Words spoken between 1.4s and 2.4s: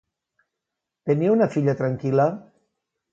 filla tranquil·la?